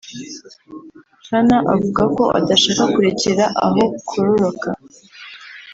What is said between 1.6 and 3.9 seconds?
avuga ko adashaka kurekera aho